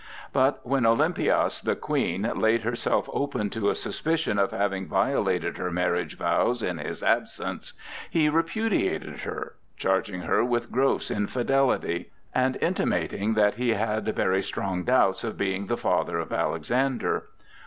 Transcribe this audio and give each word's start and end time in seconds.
But 0.33 0.65
when 0.65 0.83
Olympias, 0.83 1.61
the 1.61 1.75
Queen, 1.75 2.23
laid 2.35 2.63
herself 2.63 3.07
open 3.13 3.51
to 3.51 3.69
a 3.69 3.75
suspicion 3.75 4.39
of 4.39 4.49
having 4.49 4.87
violated 4.87 5.57
her 5.59 5.69
marriage 5.69 6.17
vows 6.17 6.63
in 6.63 6.79
his 6.79 7.03
absence, 7.03 7.73
he 8.09 8.27
repudiated 8.27 9.19
her, 9.19 9.53
charging 9.77 10.21
her 10.21 10.43
with 10.43 10.71
gross 10.71 11.11
infidelity, 11.11 12.09
and 12.33 12.57
intimating 12.63 13.35
that 13.35 13.53
he 13.57 13.75
had 13.75 14.07
very 14.15 14.41
strong 14.41 14.83
doubts 14.83 15.23
of 15.23 15.37
being 15.37 15.67
the 15.67 15.77
father 15.77 16.17
of 16.17 16.33
Alexander. 16.33 17.25